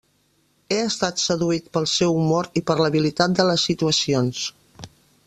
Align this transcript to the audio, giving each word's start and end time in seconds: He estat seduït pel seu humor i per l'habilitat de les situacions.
He 0.71 0.77
estat 0.85 1.19
seduït 1.23 1.69
pel 1.77 1.85
seu 1.93 2.17
humor 2.21 2.49
i 2.63 2.63
per 2.71 2.79
l'habilitat 2.83 3.39
de 3.41 3.47
les 3.51 3.67
situacions. 3.71 4.43